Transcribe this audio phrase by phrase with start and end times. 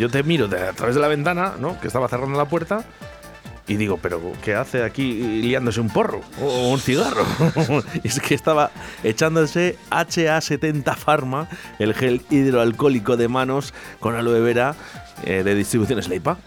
[0.00, 1.78] Yo te miro a través de la ventana, ¿no?
[1.78, 2.84] Que estaba cerrando la puerta.
[3.68, 7.24] Y digo, pero ¿qué hace aquí liándose un porro o un cigarro?
[8.02, 8.70] Es que estaba
[9.04, 11.48] echándose HA70 Pharma,
[11.78, 14.74] el gel hidroalcohólico de manos con aloe vera
[15.24, 16.38] eh, de distribución Sleipa.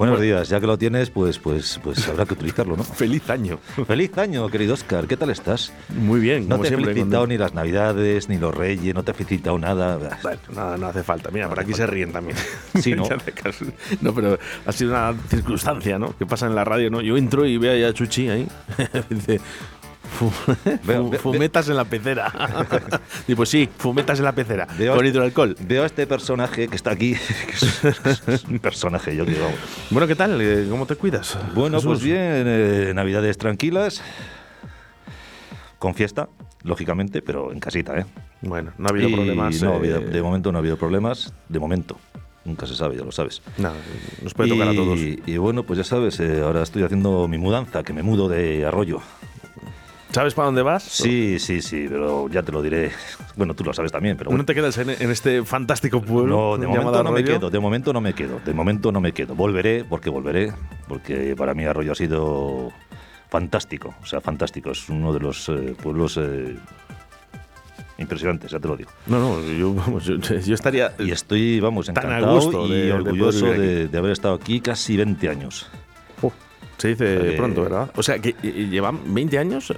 [0.00, 2.84] Buenos días, ya que lo tienes, pues, pues, pues habrá que utilizarlo, ¿no?
[3.00, 3.58] Feliz año.
[3.86, 5.74] Feliz año, querido Oscar, ¿qué tal estás?
[5.90, 6.94] Muy bien, No como te he siempre.
[6.94, 9.98] felicitado con- ni las navidades, ni los reyes, no te he felicitado nada.
[10.22, 11.28] Bueno, nada, no hace falta.
[11.30, 12.34] Mira, por aquí se ríen también.
[12.80, 13.04] Sí, ¿no?
[14.00, 16.16] No, pero ha sido una circunstancia, ¿no?
[16.16, 17.02] Que pasa en la radio, ¿no?
[17.02, 18.48] Yo entro y veo a Chuchi ahí.
[19.10, 19.38] Dice.
[20.18, 20.30] "Fu-
[20.84, 22.32] Veo- fu- ve- fumetas en la pecera.
[23.28, 24.66] y pues sí, fumetas en la pecera.
[24.78, 25.56] Veo- con hidroalcohol.
[25.60, 27.14] Veo a este personaje que está aquí,
[27.46, 29.46] que es, es un personaje, yo digo.
[29.90, 30.40] Bueno, ¿qué tal?
[30.40, 31.38] Eh, ¿Cómo te cuidas?
[31.54, 31.88] Bueno, Jesús?
[31.92, 34.02] pues bien, eh, navidades tranquilas,
[35.78, 36.28] con fiesta,
[36.62, 38.04] lógicamente, pero en casita, ¿eh?
[38.42, 39.62] Bueno, no ha habido Y problemas.
[39.62, 41.98] No, eh, habido- de momento no ha habido problemas, de momento.
[42.44, 43.42] Nunca se sabe, ya lo sabes.
[43.58, 43.76] nada,
[44.22, 44.98] nos puede tocar a Y- todos.
[45.26, 48.64] Y bueno, pues ya sabes, eh, ahora estoy haciendo mi mudanza, que me mudo de
[48.64, 49.00] arroyo.
[50.12, 50.82] ¿Sabes para dónde vas?
[50.82, 52.90] Sí, sí, sí, pero ya te lo diré.
[53.36, 54.44] Bueno, tú lo sabes también, pero ¿No bueno.
[54.44, 56.56] te quedas en, en este fantástico pueblo?
[56.56, 59.12] No, de momento no me quedo, de momento no me quedo, de momento no me
[59.12, 59.34] quedo.
[59.34, 60.52] Volveré, porque volveré,
[60.88, 62.70] porque para mí Arroyo ha sido
[63.30, 64.72] fantástico, o sea, fantástico.
[64.72, 66.54] Es uno de los eh, pueblos eh,
[67.98, 68.90] impresionantes, ya te lo digo.
[69.06, 70.92] No, no, yo, vamos, yo, yo estaría.
[70.98, 74.60] Y estoy, vamos, Tan a encantado gusto y de- orgulloso de, de haber estado aquí
[74.60, 75.68] casi 20 años.
[76.20, 76.32] Oh,
[76.80, 77.90] se dice Eh, pronto, ¿verdad?
[77.94, 79.76] O sea, que llevan 20 años eh,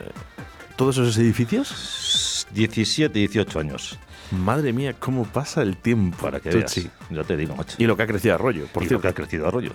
[0.76, 2.46] todos esos edificios.
[2.52, 3.98] 17, 18 años,
[4.30, 6.16] Madre mía, cómo pasa el tiempo.
[6.18, 6.80] para que veas.
[7.10, 7.76] Ya te digo, macho.
[7.78, 9.02] Y lo que ha crecido Arroyo, por y lo cierto.
[9.02, 9.72] que ha crecido Arroyo.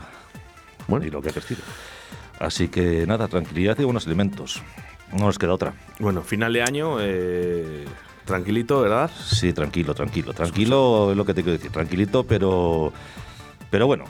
[0.88, 1.06] Bueno.
[1.06, 1.62] Y lo que ha crecido.
[2.40, 4.62] Así que nada, tranquilidad y buenos elementos.
[5.12, 5.74] No nos queda otra.
[6.00, 7.86] Bueno, final de año, eh,
[8.26, 9.10] tranquilito, ¿verdad?
[9.26, 10.34] Sí, tranquilo, tranquilo.
[10.34, 11.72] Tranquilo es lo que te quiero decir.
[11.72, 12.94] Tranquilito, pero.
[13.72, 14.06] Pero bueno.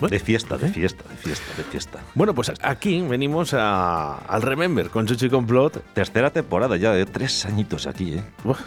[0.00, 1.98] Bueno, De fiesta, de fiesta, de fiesta, de fiesta.
[2.14, 5.82] Bueno, pues aquí venimos a- al Remember con Chuchi Complot.
[5.92, 8.22] Tercera temporada ya, de tres añitos aquí, ¿eh?
[8.44, 8.60] Uf,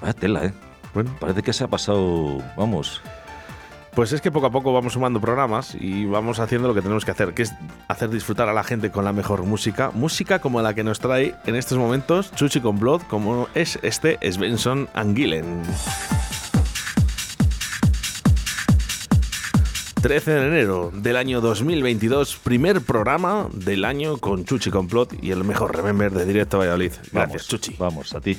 [0.00, 0.52] Vaya tela, ¿eh?
[0.92, 2.38] bueno, Parece que se ha pasado.
[2.56, 3.00] Vamos.
[3.94, 7.04] pues es que poco a poco vamos sumando programas y vamos haciendo lo que tenemos
[7.06, 7.54] que hacer, que es
[7.88, 9.90] hacer disfrutar a la gente con la mejor música.
[9.94, 14.88] Música como la que nos trae en estos momentos Chuchi Complot, como es este Svensson
[14.94, 15.62] Anguilen.
[20.06, 25.42] 13 de enero del año 2022, primer programa del año con Chuchi Complot y el
[25.42, 26.92] mejor Remember de Directo Valladolid.
[27.10, 27.76] Gracias, Vamos, Chuchi.
[27.76, 28.38] Vamos, a ti.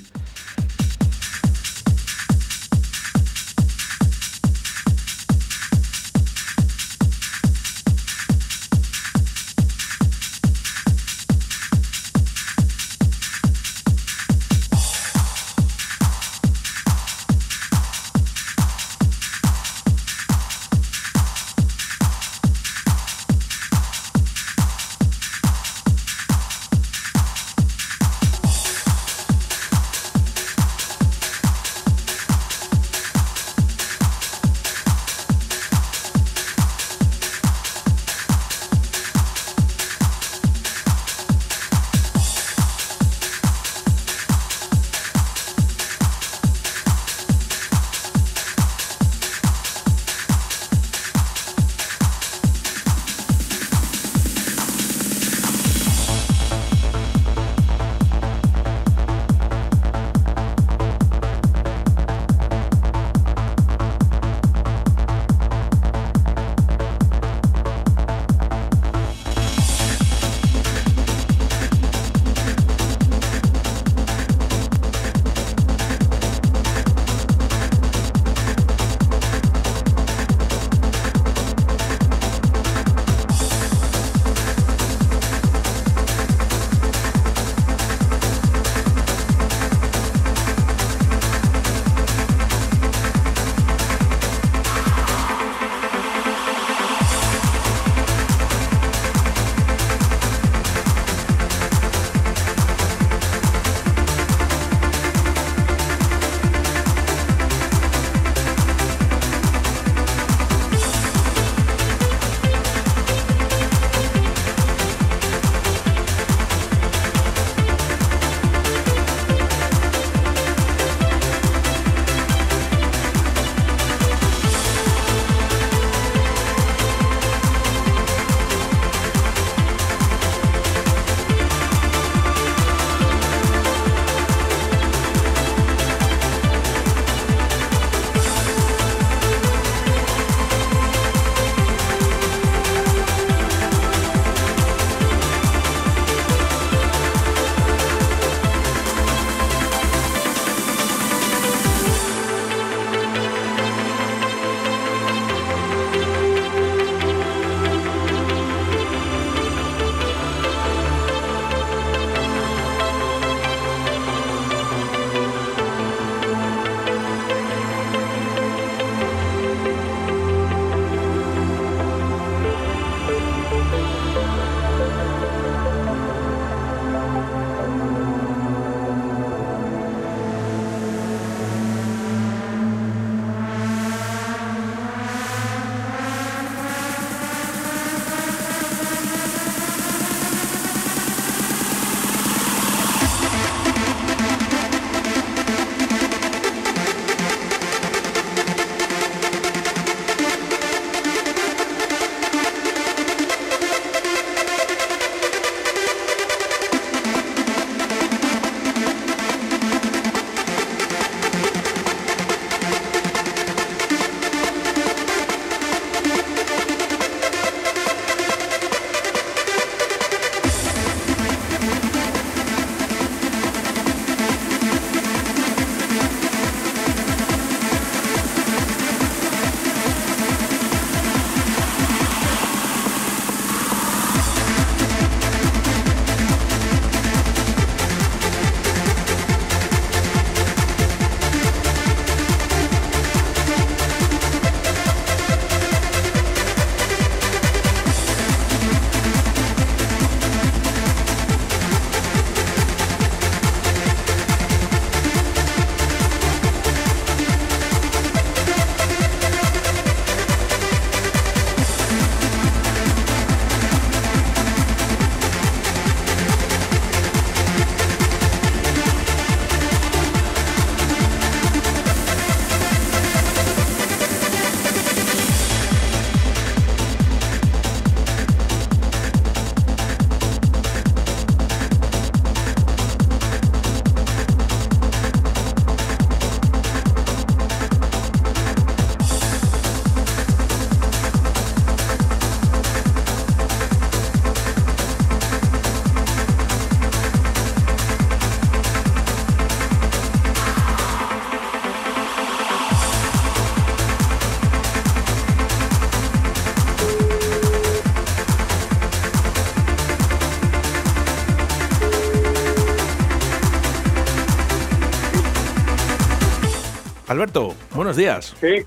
[317.08, 318.36] Alberto, buenos días.
[318.42, 318.66] Sí,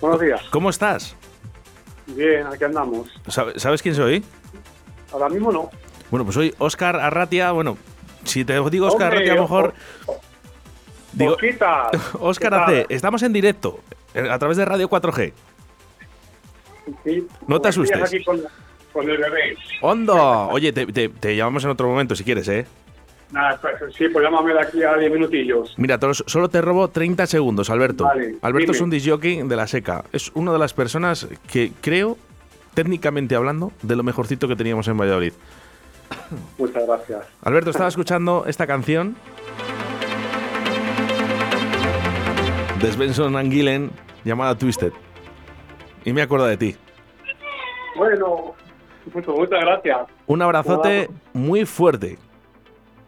[0.00, 0.42] buenos días.
[0.50, 1.16] ¿Cómo estás?
[2.08, 3.08] Bien, aquí andamos.
[3.28, 4.24] ¿Sabe- ¿Sabes quién soy?
[5.12, 5.70] Ahora mismo no.
[6.10, 7.52] Bueno, pues soy Óscar Arratia.
[7.52, 7.78] Bueno,
[8.24, 9.74] si te digo Hombre, Arratia, a lo mejor.
[10.06, 10.20] o- o-
[11.12, 11.88] Digo, Osquitas,
[12.20, 12.80] Óscar ¿qué tal?
[12.82, 13.80] AC, estamos en directo
[14.14, 15.32] eh, a través de Radio 4G.
[17.04, 18.00] Sí, No te asustes.
[18.02, 18.40] aquí con,
[18.92, 19.56] con el bebé.
[19.80, 20.48] ¡Hondo!
[20.48, 22.66] Oye, te, te- te llamamos en otro momento si quieres, ¿eh?
[23.32, 25.74] Nada, pues, sí, pues llámame de aquí a 10 minutillos.
[25.76, 28.04] Mira, solo te robo 30 segundos, Alberto.
[28.04, 28.76] Vale, Alberto dime.
[28.76, 30.04] es un disjockey de la seca.
[30.12, 32.16] Es una de las personas que creo,
[32.74, 35.32] técnicamente hablando, de lo mejorcito que teníamos en Valladolid.
[36.58, 37.26] Muchas gracias.
[37.42, 39.14] Alberto, estaba escuchando esta canción
[42.80, 43.90] de Svensson and Gillen
[44.24, 44.92] llamada Twisted.
[46.04, 46.76] Y me acuerdo de ti.
[47.96, 48.54] Bueno,
[49.12, 49.98] pues muchas gracias.
[50.26, 52.18] Un abrazote muy fuerte.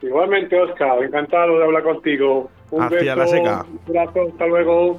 [0.02, 2.50] Igualmente, Oscar, encantado de hablar contigo.
[2.70, 3.66] Un Hacia beso, la seca.
[3.86, 4.98] Un abrazo, hasta luego.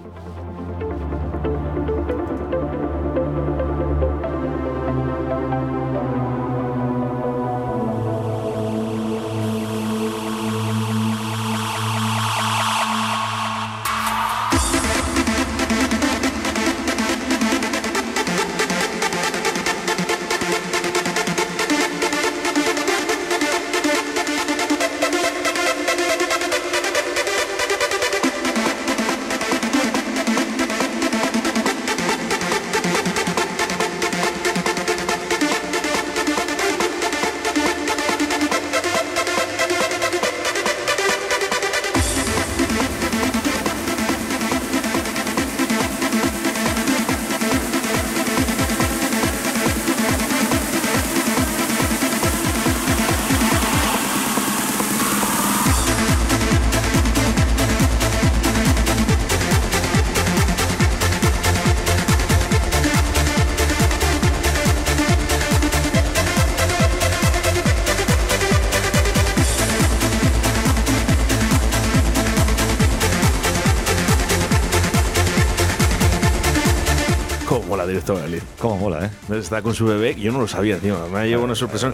[79.43, 80.97] Está con su bebé, yo no lo sabía, tío.
[81.11, 81.93] Me llevado una sorpresa.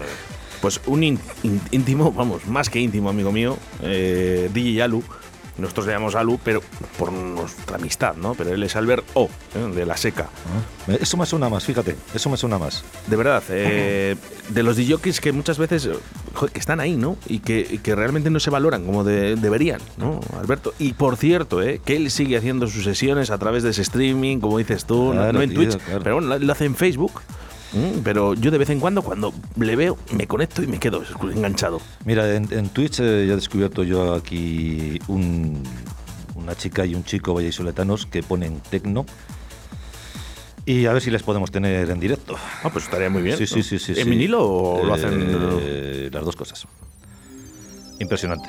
[0.60, 5.02] Pues un ín- ín- íntimo, vamos, más que íntimo amigo mío, eh, DJ Yalu.
[5.60, 6.62] Nosotros le llamamos Alu, pero
[6.98, 8.34] por nuestra amistad, ¿no?
[8.34, 9.72] Pero él es Albert O, ¿eh?
[9.74, 10.28] de la seca.
[10.88, 11.96] Ah, Eso me suena más, fíjate.
[12.14, 12.82] Eso me suena más.
[13.06, 14.16] De verdad, eh,
[14.48, 15.88] de los DJs que muchas veces
[16.34, 17.16] joder, que están ahí, ¿no?
[17.26, 20.74] Y que, y que realmente no se valoran como de- deberían, ¿no, Alberto?
[20.78, 21.80] Y por cierto, ¿eh?
[21.84, 25.12] que él sigue haciendo sus sesiones a través de ese streaming, como dices tú, no-
[25.12, 26.00] Claro, no, en tío, Twitch, claro.
[26.02, 27.20] pero bueno, lo hace en Facebook.
[27.74, 28.00] ¿M?
[28.04, 31.80] Pero yo de vez en cuando, cuando le veo, me conecto y me quedo enganchado.
[32.04, 35.62] Mira, en, en Twitch eh, ya he descubierto yo aquí un-
[36.34, 39.04] una chica y un chico vallisoletanos que ponen tecno.
[40.66, 42.36] Y a ver si les podemos tener en directo.
[42.62, 43.36] Ah, pues estaría muy bien.
[43.36, 43.48] Sí, ¿no?
[43.48, 43.92] sí, sí, sí.
[43.92, 44.10] ¿En sí.
[44.10, 45.26] vinilo o lo hacen...?
[45.62, 46.66] Eh, las dos cosas.
[47.98, 48.48] Impresionante.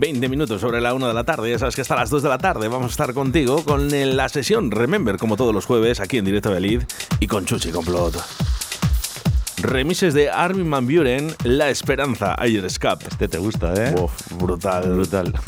[0.00, 1.50] 20 minutos sobre la 1 de la tarde.
[1.50, 4.16] Ya sabes que hasta las 2 de la tarde vamos a estar contigo con el-
[4.16, 6.82] la sesión Remember, como todos los jueves, aquí en directo de Lid
[7.20, 8.16] y con Chuchi Complot.
[9.58, 13.04] Remises de Armin Van Buren, La Esperanza, Ayer Escape.
[13.08, 13.94] Este te gusta, ¿eh?
[14.00, 14.90] Uf, brutal.
[14.94, 15.34] Brutal.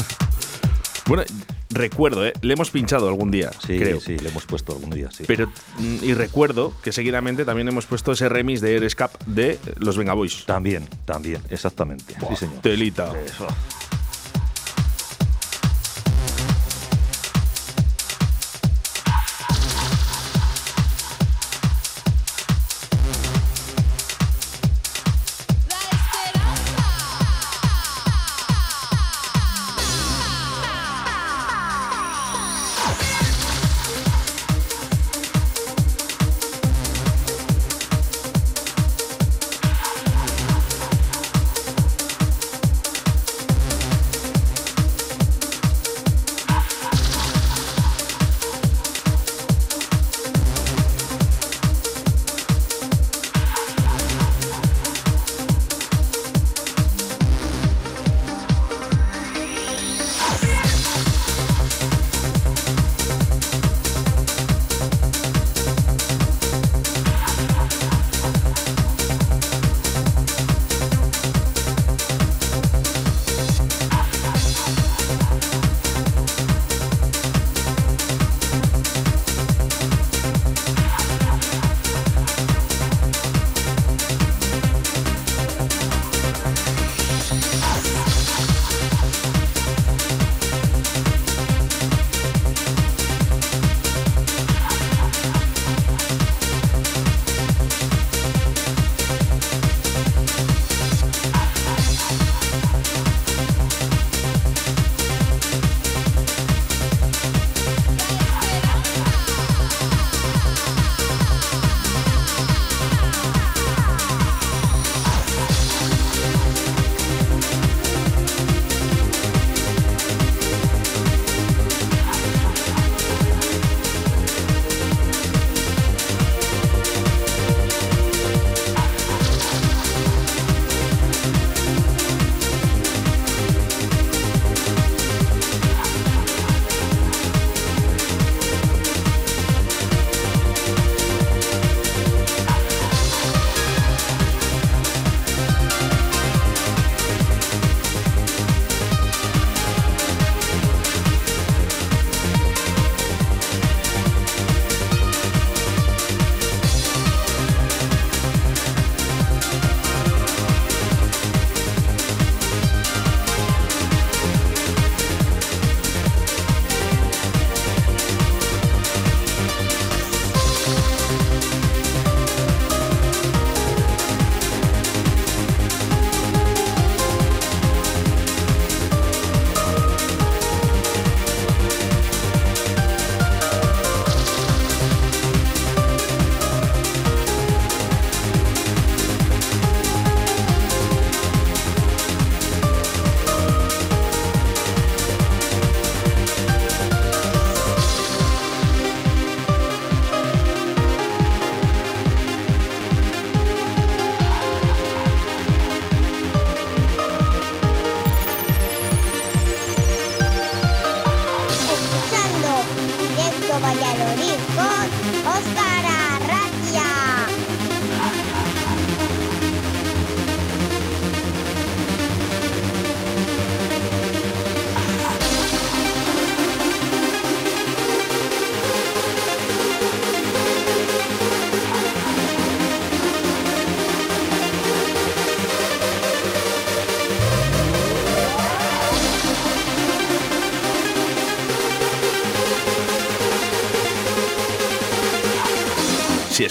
[1.05, 1.25] Bueno,
[1.71, 2.33] recuerdo, ¿eh?
[2.43, 4.01] Le hemos pinchado algún día, Sí, creo.
[4.01, 5.25] sí, le hemos puesto algún día, sí.
[5.27, 9.59] Pero, mm, y recuerdo que seguidamente también hemos puesto ese remix de Air Escape de
[9.79, 10.47] los Venga Boys.
[10.47, 12.15] También, también, exactamente.
[12.31, 12.61] sí, señor.
[12.63, 13.13] Telita.
[13.27, 13.49] Eso.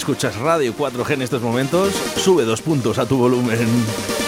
[0.02, 4.21] Escuchas Radio 4G en estos momentos, sube dos puntos a tu volumen.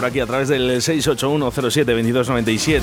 [0.00, 2.80] Por aquí a través del 681072297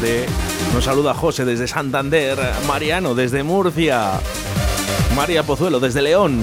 [0.75, 4.12] nos saluda José desde Santander, Mariano desde Murcia,
[5.15, 6.39] María Pozuelo desde León.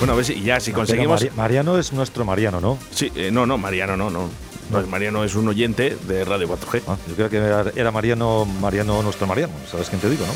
[0.00, 1.22] Bueno, a ver si ya si conseguimos.
[1.22, 2.76] Mari- Mariano es nuestro Mariano, ¿no?
[2.92, 4.28] Sí, eh, no, no, Mariano no, no.
[4.68, 6.82] No, es Mariano es un oyente de Radio 4G.
[6.88, 7.36] Ah, yo creo que
[7.80, 9.52] era Mariano, Mariano, nuestro Mariano.
[9.70, 10.32] ¿Sabes quién te digo, no?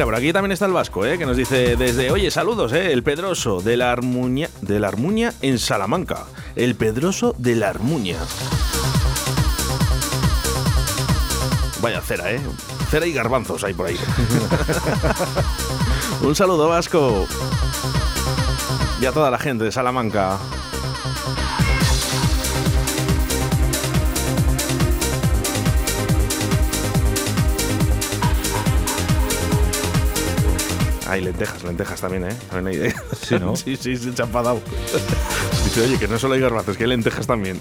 [0.00, 1.18] Mira, por aquí también está el Vasco, ¿eh?
[1.18, 2.90] que nos dice desde, oye, saludos, ¿eh?
[2.90, 6.24] el Pedroso de la Armuña, de la Armuña en Salamanca.
[6.56, 8.16] El Pedroso de la Armuña.
[11.82, 12.40] Vaya cera, ¿eh?
[12.88, 13.98] Cera y garbanzos hay por ahí.
[16.22, 17.26] Un saludo, Vasco.
[19.02, 20.38] Y a toda la gente de Salamanca.
[31.10, 32.36] Hay lentejas, lentejas también, ¿eh?
[32.48, 33.56] También hay- Sí, ¿no?
[33.56, 34.60] sí, sí, se ha enfadado.
[35.64, 37.58] Dice, oye, que no solo hay garbanzos, que hay lentejas también.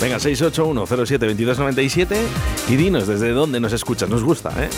[0.00, 2.16] Venga, 681-07-2297
[2.68, 4.08] y dinos desde dónde nos escuchas.
[4.08, 4.70] Nos gusta, ¿eh?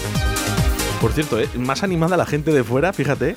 [1.01, 1.49] Por cierto, ¿eh?
[1.57, 3.37] más animada la gente de fuera, fíjate.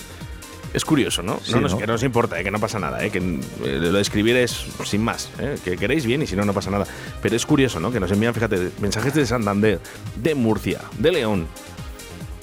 [0.75, 1.39] Es curioso, ¿no?
[1.41, 1.77] Sí, no, nos, ¿no?
[1.77, 2.43] Que no nos importa, ¿eh?
[2.43, 3.09] que no pasa nada, ¿eh?
[3.09, 5.29] que eh, lo de escribir es sin más.
[5.39, 5.55] ¿eh?
[5.63, 6.85] Que queréis bien y si no, no pasa nada.
[7.21, 7.93] Pero es curioso, ¿no?
[7.93, 9.79] Que nos envían, fíjate, mensajes de Santander,
[10.17, 11.47] de Murcia, de León.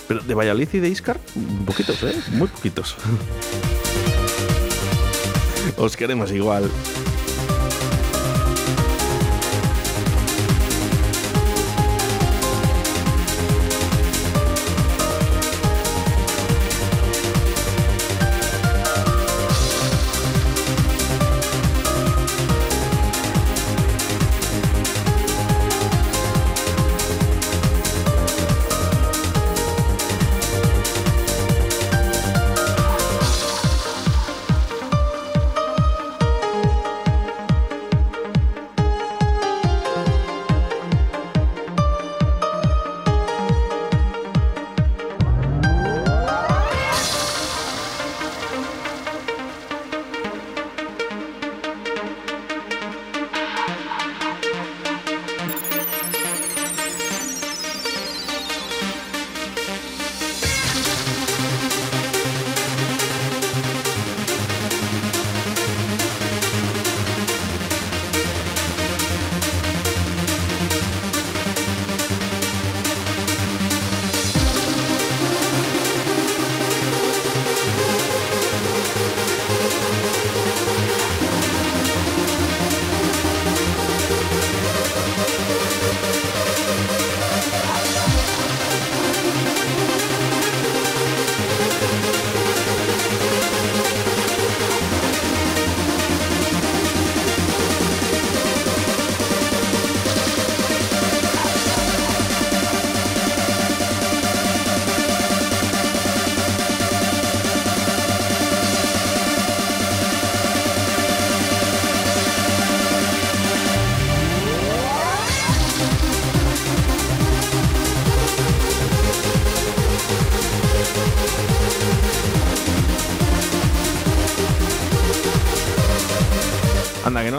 [0.09, 1.21] Pero de Valladolid y de Iscar,
[1.67, 2.15] poquitos, ¿eh?
[2.31, 2.97] Muy poquitos.
[5.77, 6.71] Os queremos igual.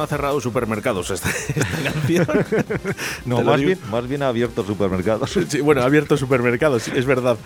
[0.03, 2.27] Ha cerrado supermercados esta, esta canción.
[3.25, 5.37] No, más bien, más bien ha abierto supermercados.
[5.49, 7.37] Sí, bueno, ha abierto supermercados, es verdad.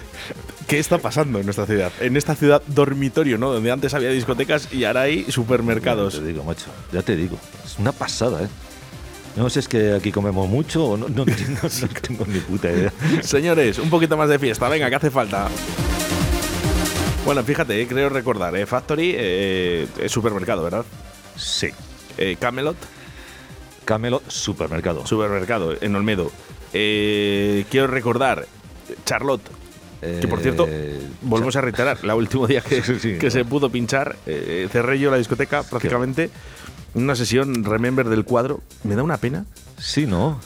[0.67, 1.91] ¿Qué está pasando en nuestra ciudad?
[1.99, 3.51] En esta ciudad dormitorio, ¿no?
[3.51, 6.15] Donde antes había discotecas y ahora hay Ya supermercados.
[6.19, 6.65] te digo, macho.
[6.91, 7.37] Ya te digo.
[7.65, 8.47] Es una pasada, ¿eh?
[9.35, 11.25] No sé si es que aquí comemos mucho o no, no
[12.01, 12.91] tengo ni puta idea.
[13.21, 15.47] Señores, un poquito más de fiesta, venga, que hace falta.
[17.23, 20.85] Bueno, fíjate, eh, creo recordar, eh, Factory eh, es supermercado, ¿verdad?
[21.35, 21.67] Sí.
[22.17, 22.77] Eh, Camelot,
[23.85, 25.05] Camelo Supermercado.
[25.05, 26.31] Supermercado, en Olmedo.
[26.73, 28.45] Eh, quiero recordar,
[29.05, 29.41] Charlotte,
[30.01, 33.31] que por cierto, Eh, volvemos a reiterar, la último día que, Sí, sí, que no.
[33.31, 36.29] se pudo pinchar, cerré yo la discoteca prácticamente,
[36.95, 38.61] en una sesión Remember del cuadro.
[38.83, 39.45] Me da una pena.
[39.77, 40.39] Sí, ¿no?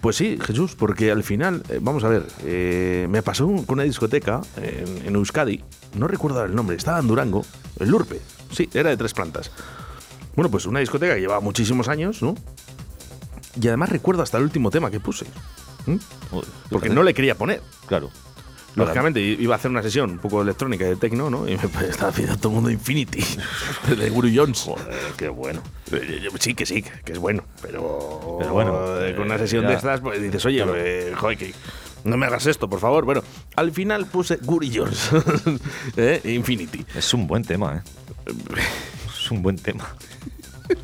[0.00, 3.74] Pues sí, Jesús, porque al final, eh, vamos a ver, eh, me pasó un- con
[3.74, 5.62] una discoteca en, en Euskadi,
[5.96, 7.44] no recuerdo el nombre, estaba en Durango,
[7.78, 9.52] el Lurpe, sí, era de tres plantas.
[10.36, 12.34] Bueno, pues una discoteca que llevaba muchísimos años, ¿no?
[13.60, 15.26] Y además recuerdo hasta el último tema que puse,
[16.70, 17.62] porque no le quería poner.
[17.86, 18.10] Claro.
[18.76, 21.46] Lógicamente, iba a hacer una sesión un poco electrónica de techno, ¿no?
[21.48, 23.24] Y me pues, estaba pidiendo todo el mundo Infinity,
[23.96, 24.60] de Guru Jones.
[24.62, 25.62] Joder, qué bueno.
[25.92, 29.38] Eh, yo- Sí, que sí, que es bueno, pero, Pero bueno, eh, con una eh,
[29.38, 29.68] sesión ya.
[29.68, 31.54] de estas, pues dices, oye, eh, joder, que
[32.02, 33.04] no me hagas esto, por favor.
[33.04, 33.22] Bueno,
[33.54, 35.10] al final puse Guri Jones,
[35.96, 36.20] ¿eh?
[36.24, 36.84] Infinity.
[36.96, 38.32] Es un buen tema, ¿eh?
[39.24, 39.84] Es un buen tema.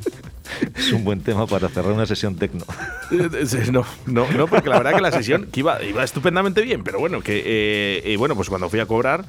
[0.76, 2.64] Es un buen tema para cerrar una sesión tecno.
[3.72, 6.98] No, no, no, porque la verdad que la sesión que iba, iba estupendamente bien, pero
[6.98, 9.24] bueno, que eh, y bueno, pues cuando fui a cobrar,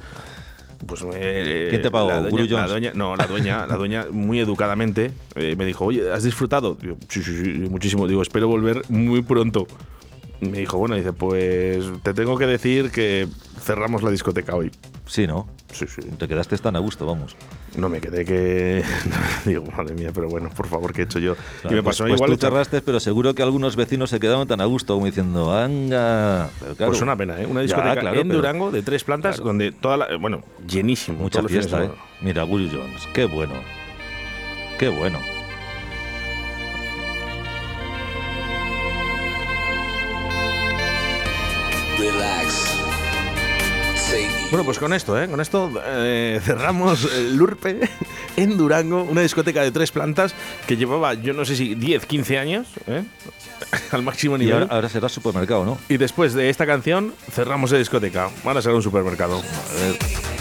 [0.85, 2.09] pues eh, ¿Quién te pagó?
[2.09, 5.85] La ¿Guru dueña, la dueña- no, la dueña, la dueña muy educadamente eh, me dijo,
[5.85, 6.75] oye, ¿has disfrutado?
[6.81, 8.07] Digo, sí, sí, sí, muchísimo.
[8.07, 9.67] Digo, espero volver muy pronto.
[10.41, 13.27] Me dijo, bueno, dice, pues te tengo que decir que
[13.59, 14.71] cerramos la discoteca hoy.
[15.05, 15.47] Sí, ¿no?
[15.71, 16.01] Sí, sí.
[16.17, 17.35] Te quedaste tan a gusto, vamos.
[17.77, 18.83] No me quedé que.
[19.45, 21.33] Digo, madre mía, pero bueno, por favor, ¿qué he hecho yo?
[21.33, 22.29] y me Claro, pues- pasó pues, igual.
[22.29, 25.53] tú esta- cerraste, pero seguro que algunos vecinos se quedaron tan a gusto como diciendo,
[25.53, 26.49] ¡anga!
[26.59, 27.45] Pero claro, Pues una pena, ¿eh?
[27.45, 29.47] Una Ya, discoteca claro, en pero Durango de tres plantas Claro.
[29.49, 30.17] donde toda la.
[30.17, 31.19] Bueno, llenísimo.
[31.19, 31.91] Mucha fiesta, ¿eh?
[32.21, 33.53] Mira, Guru Jones, qué bueno.
[34.79, 35.19] Qué bueno.
[44.49, 45.29] Bueno, pues con esto, ¿eh?
[45.29, 47.79] Con esto eh, cerramos el Lurpe
[48.35, 50.35] en Durango, una discoteca de tres plantas
[50.67, 53.03] que llevaba, yo no sé si 10, 15 años, ¿eh?
[53.91, 54.63] Al máximo Y nivel.
[54.63, 55.77] ahora, ahora será supermercado, ¿no?
[55.87, 58.29] Y después de esta canción, cerramos la discoteca.
[58.43, 59.37] Van a ser un supermercado.
[59.37, 60.40] A ver.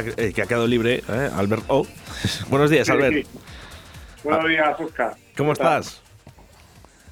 [0.00, 1.30] Eh, que ha quedado libre, ¿eh?
[1.36, 1.86] Albert O.
[2.48, 3.14] Buenos días, Albert.
[3.14, 3.26] sí.
[4.24, 5.14] Buenos días, Oscar.
[5.36, 6.02] ¿Cómo estás?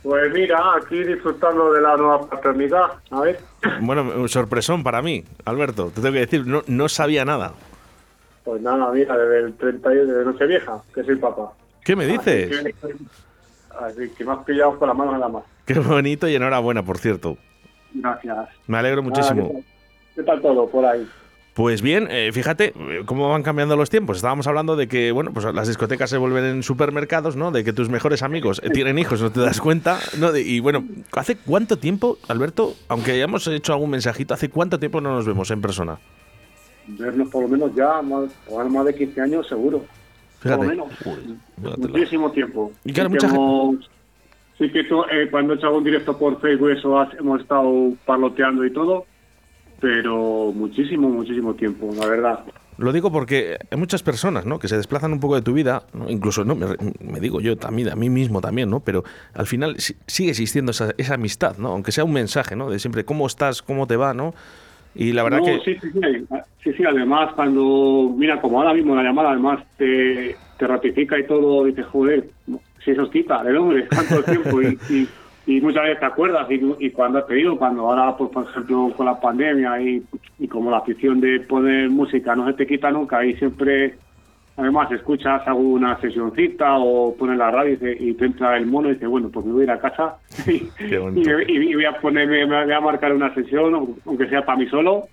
[0.02, 2.92] Pues mira, aquí disfrutando de la nueva paternidad.
[3.10, 3.40] A ver.
[3.80, 5.86] Bueno, un sorpresón para mí, Alberto.
[5.86, 7.52] Te tengo que decir, no, no sabía nada.
[8.44, 11.52] Pues nada, mira, desde el 31 de Nochevieja, que soy papá.
[11.84, 12.52] ¿Qué me dices?
[12.52, 12.94] Así que,
[13.80, 15.44] así que me has pillado con la mano en la mano.
[15.64, 17.36] Qué bonito y enhorabuena, por cierto.
[17.92, 18.48] Gracias.
[18.68, 19.46] Me alegro muchísimo.
[19.46, 19.64] Ah, ¿qué, tal?
[20.14, 21.08] ¿Qué tal todo por ahí?
[21.56, 24.18] Pues bien, eh, fíjate eh, cómo van cambiando los tiempos.
[24.18, 27.50] Estábamos hablando de que, bueno, pues las discotecas se vuelven en supermercados, ¿no?
[27.50, 30.32] De que tus mejores amigos eh, tienen hijos, no te das cuenta, ¿no?
[30.32, 35.00] De- y bueno, ¿hace cuánto tiempo, Alberto, aunque hayamos hecho algún mensajito, hace cuánto tiempo
[35.00, 35.98] no nos vemos en persona?
[36.88, 38.28] Vernos por lo menos ya más,
[38.70, 39.82] más de 15 años seguro.
[40.40, 40.58] Fíjate.
[40.58, 41.78] Por lo menos.
[41.88, 42.70] Muchísimo tiempo.
[42.84, 43.90] Y claro, mucha que hemos-
[44.58, 47.94] sí que tú, eh, cuando he hecho algún directo por Facebook eso has- hemos estado
[48.04, 49.06] parloteando y todo,
[49.80, 52.40] pero muchísimo, muchísimo tiempo, la verdad.
[52.78, 54.58] Lo digo porque hay muchas personas, ¿no?
[54.58, 56.10] Que se desplazan un poco de tu vida, ¿no?
[56.10, 56.54] incluso, ¿no?
[56.54, 56.66] Me,
[57.00, 58.80] me digo yo también, a mí mismo también, ¿no?
[58.80, 61.68] Pero al final si- sigue existiendo esa, esa amistad, ¿no?
[61.68, 62.68] Aunque sea un mensaje, ¿no?
[62.68, 63.62] De siempre, ¿cómo estás?
[63.62, 64.12] ¿Cómo te va?
[64.12, 64.34] ¿no?
[64.94, 65.60] Y la verdad No, que...
[65.64, 66.26] sí, sí, sí,
[66.64, 71.26] sí, sí, además cuando, mira, como ahora mismo la llamada además te, te ratifica y
[71.26, 72.28] todo, dices, joder,
[72.84, 75.08] si eso os quita el hombre, tanto tiempo y, y,
[75.46, 78.92] y muchas veces te acuerdas y, y cuando has pedido, cuando ahora, pues, por ejemplo,
[78.96, 80.02] con la pandemia y,
[80.40, 83.94] y como la afición de poner música no se te quita nunca y siempre,
[84.56, 88.88] además, escuchas alguna sesioncita o pones la radio y, te- y te entra el mono
[88.88, 92.64] y dices, bueno, pues me voy a ir a casa y, voy a ponerme, me
[92.64, 95.04] voy a marcar una sesión, aunque sea para mí solo,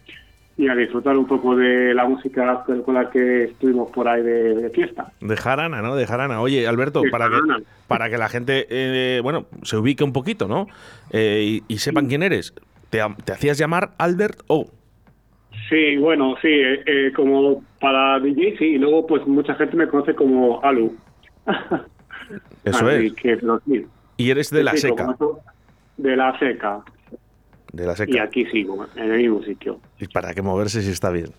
[0.56, 4.54] y a disfrutar un poco de la música con la que estuvimos por ahí de,
[4.56, 5.12] de fiesta.
[5.20, 5.96] De jarana, ¿no?
[5.96, 6.42] De jarana.
[6.42, 7.36] Oye, Alberto, De para que,
[7.88, 10.68] para que la gente, eh, bueno, se ubique un poquito, ¿no?
[11.12, 12.54] Eh, y, y sepan quién eres.
[12.92, 14.68] Te, hacías llamar Albert O.
[15.70, 19.88] Sí, bueno, sí, eh, eh, como para DJ, sí, y luego pues mucha gente me
[19.88, 20.96] conoce como Alu.
[22.64, 23.14] Eso Así es.
[23.14, 23.86] que, pero sí.
[24.18, 25.12] Y eres de la Sí, seca.
[25.16, 25.40] eso,
[25.98, 26.82] De la seca.
[27.74, 28.24] De la y seca.
[28.24, 29.80] aquí sigo, en el mismo sitio.
[30.00, 31.32] ¿Y para qué moverse si está bien?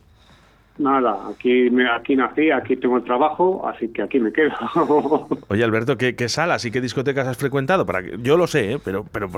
[0.76, 4.50] Nada, aquí me, aquí nací, aquí tengo el trabajo, así que aquí me quedo.
[5.48, 7.86] Oye, Alberto, ¿qué, qué salas y qué discotecas has frecuentado?
[7.86, 8.78] Para que, yo lo sé, ¿eh?
[8.84, 9.28] pero, pero,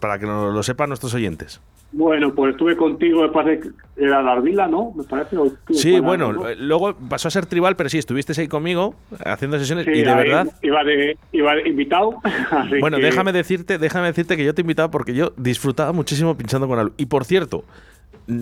[0.00, 1.60] para que lo, lo sepan nuestros oyentes.
[1.92, 4.92] bueno, pues estuve contigo, me parece que era la Ardila, ¿no?
[4.96, 5.36] Me parece.
[5.70, 9.84] Sí, bueno, eh, luego pasó a ser tribal, pero sí, estuviste ahí conmigo haciendo sesiones
[9.84, 10.48] Sí, y de ahí verdad...
[10.60, 12.16] Iba de, iba de invitado.
[12.50, 16.36] así Bueno, que- déjame decirte, déjame decirte que yo te invitaba porque yo disfrutaba muchísimo
[16.36, 16.96] pinchando con Alberto.
[17.00, 17.62] Y por cierto,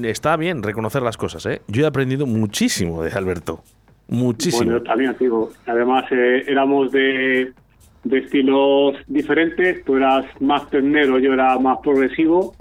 [0.04, 1.62] está bien reconocer las cosas, ¿eh?
[1.68, 3.62] Yo he aprendido muchísimo de Alberto.
[4.08, 4.64] Muchísimo.
[4.64, 5.50] Bueno, yo también, digo.
[5.66, 7.52] Además, eh, éramos de,
[8.04, 9.84] de estilos diferentes.
[9.84, 12.54] Tú eras más ternero, yo era más progresivo.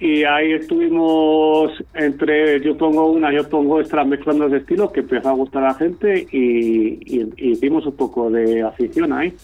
[0.00, 5.28] Y ahí estuvimos entre yo pongo una, yo pongo extra mezclando de estilos que empezó
[5.28, 9.34] a gustar a la gente y, y- y hicimos un poco de afición ahí,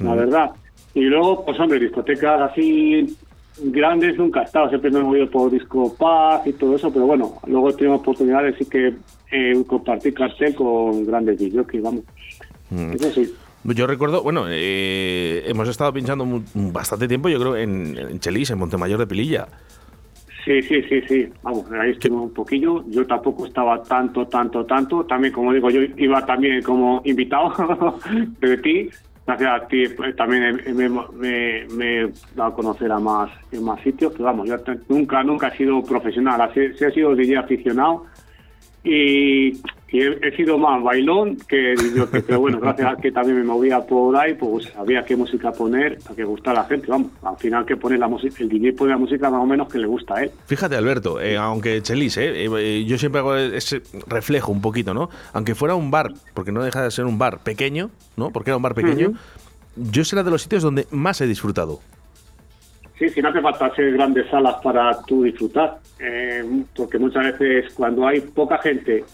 [0.00, 0.52] la verdad.
[0.94, 3.14] Y luego, pues hombre, discotecas así
[3.58, 7.06] grandes nunca he estado, siempre me he movido por Disco Paz y todo eso, pero
[7.06, 8.94] bueno, luego he tenido oportunidades sí que
[9.30, 12.04] eh, compartir cartel con grandes DJs, vamos.
[12.94, 13.34] Eso sí.
[13.64, 18.58] Yo recuerdo, bueno, eh, hemos estado pinchando bastante tiempo, yo creo, en, en Chelis, en
[18.58, 19.48] Montemayor de Pililla.
[20.44, 21.28] Sí, sí, sí, sí.
[21.42, 22.84] Vamos, ahí estuvimos un poquillo.
[22.88, 25.04] Yo tampoco estaba tanto, tanto, tanto.
[25.04, 27.98] También, como digo, yo iba también como invitado
[28.40, 28.90] de ti.
[29.26, 33.80] Gracias a ti pues, también me, me- he dado a conocer a más, en más
[33.82, 34.12] sitios.
[34.12, 34.56] Pero vamos, yo
[34.88, 36.50] nunca, nunca he sido profesional.
[36.54, 38.06] He sido DJ aficionado.
[38.82, 39.52] Y,
[39.92, 43.38] y he, he sido más bailón que yo, que- pero bueno, gracias a que también
[43.38, 46.86] me movía por ahí, pues sabía qué música poner para que gustara a la gente.
[46.88, 49.68] Vamos, al final que pone la música, el DJ pone la música más o menos
[49.68, 50.30] que le gusta a él.
[50.46, 55.10] Fíjate, Alberto, eh, aunque Chelis, eh, eh, yo siempre hago ese reflejo un poquito, ¿no?
[55.32, 58.30] Aunque fuera un bar, porque no deja de ser un bar pequeño, ¿no?
[58.30, 59.12] Porque era un bar pequeño,
[59.76, 61.80] yo será de los sitios donde más he disfrutado.
[62.98, 66.44] Sí, sí, no hace falta ser grandes salas para tú disfrutar, eh,
[66.76, 69.04] porque muchas veces cuando hay poca gente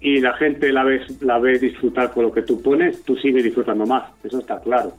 [0.00, 3.42] y la gente la ves la ves disfrutar con lo que tú pones, tú sigues
[3.44, 4.92] disfrutando más, eso está claro.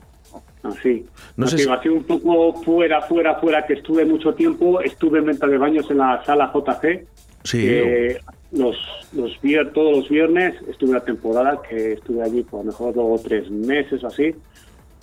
[0.63, 1.05] Así.
[1.37, 5.19] No sé sé si- así un poco fuera, fuera, fuera, que estuve mucho tiempo, estuve
[5.19, 7.05] en venta de baños en la sala JC,
[7.43, 8.17] Sí, que
[8.51, 8.75] los,
[9.13, 12.93] los vier- todos los viernes estuve una temporada que estuve allí por a lo mejor
[12.93, 14.33] dos o tres meses o así,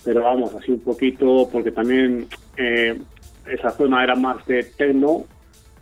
[0.03, 2.27] pero vamos, así un poquito, porque también
[2.57, 2.99] eh,
[3.47, 5.23] esa zona era más de techno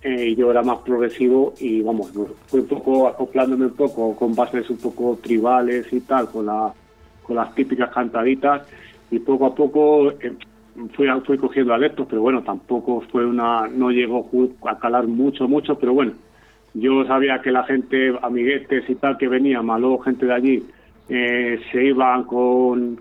[0.04, 2.12] eh, yo era más progresivo y vamos,
[2.48, 6.74] fui un poco acoplándome un poco con bases un poco tribales y tal, con, la,
[7.24, 8.68] con las típicas cantaditas.
[9.12, 10.34] Y poco a poco eh,
[10.94, 14.30] fui, fui cogiendo adeptos, pero bueno, tampoco fue una, no llegó
[14.66, 16.12] a calar mucho, mucho, pero bueno,
[16.74, 20.64] yo sabía que la gente, amiguetes y tal que venían, más luego gente de allí,
[21.08, 23.00] eh, se iban con,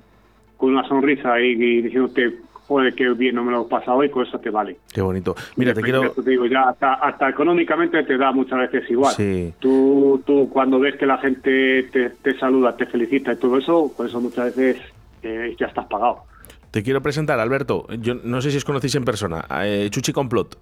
[0.56, 2.36] con una sonrisa y, y diciéndote,
[2.66, 4.76] joder, qué bien no me lo he pasado hoy, con eso te vale.
[4.92, 5.34] qué bonito.
[5.56, 6.10] Mira, te quiero...
[6.10, 9.14] te digo, ya hasta, hasta económicamente te da muchas veces igual.
[9.14, 9.52] Sí.
[9.58, 13.92] Tú, tú cuando ves que la gente te, te saluda, te felicita y todo eso,
[13.96, 14.82] por eso muchas veces
[15.22, 16.24] eh, ya estás pagado.
[16.70, 17.86] Te quiero presentar, Alberto.
[18.00, 19.44] Yo no sé si os conocéis en persona.
[19.62, 20.56] eh, Chuchi Complot.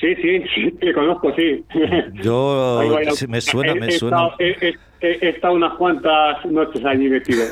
[0.00, 1.64] Sí, sí, sí, te conozco, sí.
[2.22, 2.80] Yo,
[3.28, 4.28] me suena, me he suena.
[4.28, 7.44] estado- He, estado unas cuantas noches allí metido.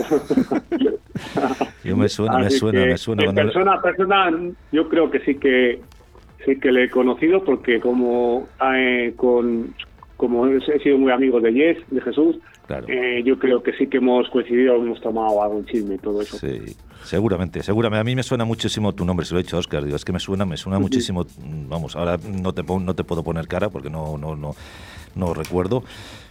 [1.85, 3.23] Yo me suena, me suena, me suena.
[3.23, 4.33] En cuando- persona a persona,
[4.73, 5.81] yo creo que sí que
[6.45, 9.75] sí que le he conocido porque como eh, con
[10.17, 12.87] como he sido muy amigo de Yes, de Jesús, Claro.
[12.89, 16.37] eh, yo creo que sí que hemos coincidido, hemos tomado algún chisme y todo eso.
[16.37, 18.01] Sí, seguramente, seguramente.
[18.01, 19.85] A mí me suena muchísimo tu nombre, se lo he dicho a Oscar.
[19.85, 21.23] Digo, es que me suena, me suena muchísimo.
[21.25, 24.55] mm, Vamos, ahora no te, no te puedo poner cara porque no, no, no,
[25.15, 25.85] no recuerdo.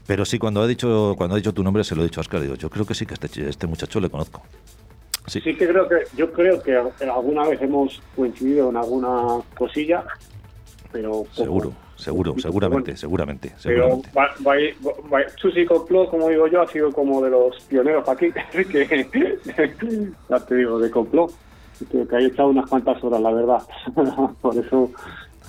[0.08, 2.22] Pero sí, cuando ha dicho, cuando ha dicho tu nombre, se lo he dicho a
[2.22, 2.42] Oscar.
[2.42, 4.42] Digo, yo creo que sí que este, este muchacho le conozco.
[5.28, 6.76] Sí, Sí que creo que yo creo que
[7.10, 10.04] alguna vez hemos coincidido en alguna cosilla,
[10.92, 11.34] pero poco.
[11.34, 14.10] seguro, seguro, seguramente, Bueno, seguramente, Pero seguramente.
[14.18, 18.28] va- va- va- Susi Complot, como digo yo, ha sido como de los pioneros aquí,
[18.72, 19.10] que
[20.30, 21.32] ya te digo, de complot.
[21.92, 23.62] Que, que he echado unas cuantas horas, la verdad.
[24.42, 24.90] Por eso,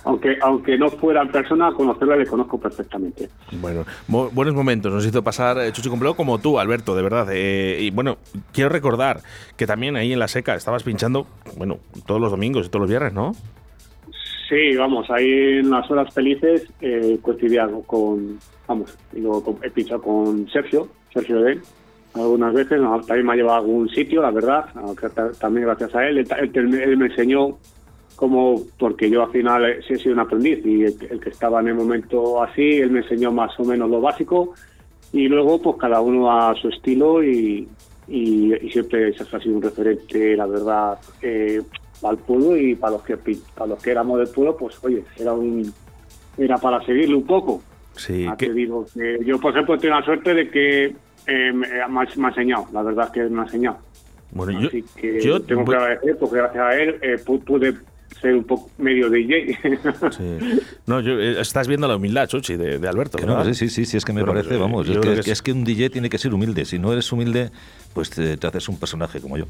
[0.05, 3.29] aunque aunque no fuera en persona, conocerla le conozco perfectamente.
[3.53, 7.29] Bueno, bu- buenos momentos nos hizo pasar eh, Chuchi Complot como tú, Alberto, de verdad.
[7.31, 8.17] eh, y bueno,
[8.53, 9.21] quiero recordar
[9.57, 12.91] que también ahí en la seca estabas pinchando, bueno, todos los domingos y todos los
[12.91, 13.33] viernes, ¿no?
[14.49, 20.01] Sí, vamos, ahí en las horas felices eh, coincidía con, vamos, luego con- he pinchado
[20.03, 21.63] con Sergio, Sergio Edén,
[22.15, 24.67] algunas veces, no, también me ha llevado a algún sitio, la verdad,
[25.41, 27.59] también gracias a él, él, él- él me enseñó
[28.15, 31.31] como, porque yo al final eh, sí he sido un aprendiz y el, el que
[31.31, 34.55] estaba en el momento así, él me enseñó más o menos lo básico
[35.13, 37.69] y luego pues cada uno a su estilo y,
[38.09, 41.61] y, y siempre ha sido un referente, la verdad, eh,
[42.03, 43.17] al pueblo y para los que
[43.55, 45.73] para los que éramos del pueblo, pues oye, era un
[46.39, 47.63] era para seguirle un poco.
[47.97, 50.85] Sí, Ah, que- te digo que yo, por ejemplo, tengo la suerte de que
[51.27, 53.79] eh, me, me ha me ha enseñado, la verdad es que me ha enseñado.
[54.33, 57.43] bueno, yo, Así que yo tengo voy- que agradecer porque gracias a él eh, pu-
[57.43, 57.75] pude
[58.21, 59.59] ser un poco medio DJ.
[60.11, 60.39] sí.
[60.87, 63.69] No, yo, eh, estás viendo la humildad, Chuchi, de, de Alberto, Que no, sí, sí,
[63.71, 65.65] sí, sí, es que me parece, eh, vamos, yo es que, que es que un
[65.65, 66.65] DJ tiene que ser humilde.
[66.67, 67.51] Si no eres humilde,
[67.95, 69.47] pues te, te haces un personaje como yo.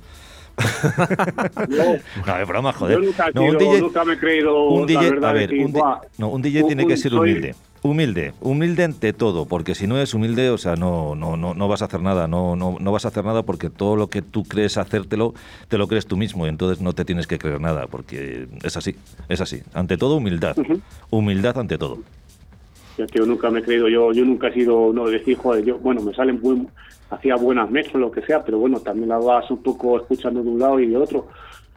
[2.27, 2.99] No, es broma, joder.
[2.99, 5.33] Yo nunca, No, un sido- DJ, nunca me he creído un la DJ, verdad a
[5.33, 7.55] de ver, decir, un, di- "Buah, no, un DJ un- tiene que ser soy- humilde.
[7.83, 11.69] Humilde, humilde ante todo, porque si no es humilde, o sea, no, no, no, no
[11.69, 14.23] vas a hacer nada, no, no, no vas a hacer nada porque todo lo que
[14.23, 15.35] tú crees hacértelo,
[15.69, 18.77] te lo crees tú mismo, y entonces no te tienes que creer nada, porque es
[18.77, 18.97] así,
[19.29, 19.63] es así.
[19.73, 20.57] Ante todo, humildad.
[21.11, 21.99] Humildad ante todo.
[22.97, 25.65] Ya que yo nunca me he creído, yo, yo nunca he sido, no, decir, joder,
[25.65, 26.69] yo, bueno, me salen buen,
[27.11, 30.49] hacía buenas mezclas, lo que sea, pero bueno, también la vas un poco escuchando de
[30.49, 31.29] un lado y de otro.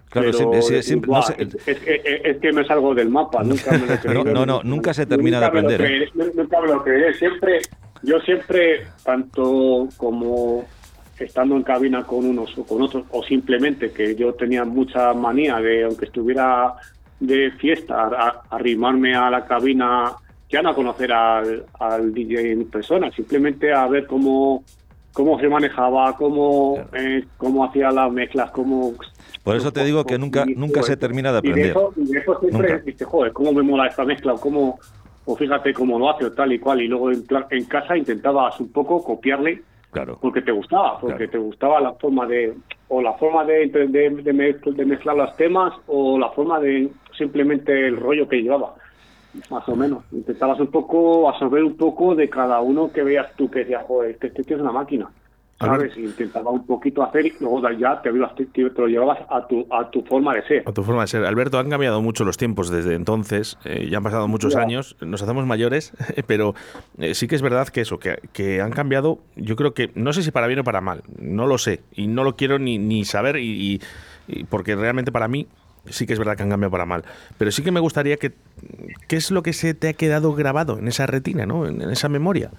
[0.10, 3.44] Claro, siempre- siempre- no "Buah, sé, es, es- es- es que me salgo del mapa,
[3.44, 4.24] nunca me lo he creído.
[4.24, 6.32] No, no, no, nunca se termina de Nunca me lo aprender, ¿eh?
[6.36, 7.60] Nunca me lo creeré, siempre,
[8.02, 10.66] yo siempre, tanto como
[11.20, 15.58] estando en cabina con unos o con otros, o simplemente que yo tenía mucha manía
[15.58, 16.74] de, aunque estuviera
[17.20, 20.14] de fiesta, a- arrimarme a la cabina,
[20.50, 24.64] ya no a conocer al, al DJ en persona, simplemente a ver cómo
[25.12, 28.94] cómo se manejaba, cómo, eh, cómo hacía las mezclas, cómo...
[29.44, 31.72] Por eso te digo que nunca, y- nunca se termina de y aprender.
[31.72, 32.84] eso, y de eso siempre Nunca.
[32.86, 34.80] dices, joder, cómo me mola esta mezcla, o cómo,
[35.26, 38.60] o fíjate cómo lo hace, o tal y cual, y luego en, en casa intentabas
[38.62, 40.20] un poco copiarle Claro.
[40.22, 41.32] porque te gustaba, porque Claro.
[41.32, 42.54] te gustaba la forma de,
[42.88, 48.30] o la forma de, de mezclar los temas, o la forma de simplemente el rollo
[48.30, 48.76] que llevaba,
[49.50, 50.04] más o menos.
[50.12, 54.12] Intentabas un poco absorber un poco de cada uno que veas tú que decías, joder,
[54.12, 55.10] este, este tío es una máquina.
[55.62, 55.92] ¿Sabes?
[55.98, 59.68] Y intentaba un poquito hacer y luego ya te, te, te lo llevabas a tu,
[59.70, 60.64] a tu forma de ser.
[60.66, 61.26] A tu forma de ser.
[61.26, 64.62] Alberto, han cambiado mucho los tiempos desde entonces, eh, ya han pasado muchos Ya.
[64.62, 65.92] años, nos hacemos mayores,
[66.28, 66.54] pero
[66.98, 70.14] eh, sí que es verdad que eso, que, que han cambiado, yo creo que, no
[70.14, 72.78] sé si para bien o para mal, no lo sé, y no lo quiero ni,
[72.78, 73.82] ni saber, y, y-
[74.30, 75.48] y porque realmente para mí
[75.90, 77.04] sí que es verdad que han cambiado para mal,
[77.38, 78.32] pero sí que me gustaría que,
[79.08, 81.66] ¿qué es lo que se te ha quedado grabado en esa retina, ¿no?
[81.66, 82.52] en, esa memoria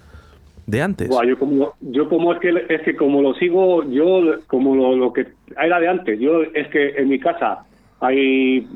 [0.67, 1.09] de antes?
[1.09, 4.97] Buah, yo como yo como es que es que como lo sigo yo como lo,
[4.97, 5.27] lo que
[5.61, 7.65] era de antes yo es que en mi casa
[8.01, 8.67] ahí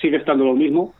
[0.00, 0.92] sigue estando lo mismo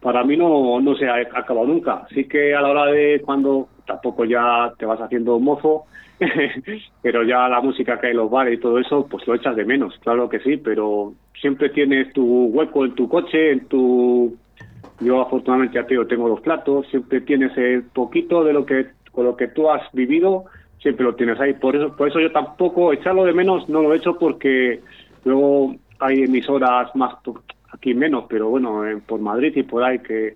[0.00, 3.68] para mí no no se ha acabado nunca sí que a la hora de cuando
[3.88, 5.86] tampoco ya te vas haciendo mozo
[7.02, 9.56] pero ya la música que hay en los bares y todo eso pues lo echas
[9.56, 14.36] de menos claro que sí pero siempre tienes tu hueco en tu coche en tu
[15.00, 19.36] yo afortunadamente ya tengo los platos, siempre tienes el poquito de lo que con lo
[19.36, 20.44] que tú has vivido,
[20.80, 21.54] siempre lo tienes ahí.
[21.54, 24.80] Por eso, por eso yo tampoco echarlo de menos no lo he hecho porque
[25.24, 27.14] luego hay emisoras más
[27.72, 30.34] aquí menos, pero bueno, eh, por Madrid y por ahí que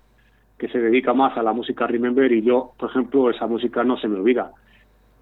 [0.63, 3.97] que se dedica más a la música Remember y yo, por ejemplo, esa música no
[3.97, 4.49] se me olvida.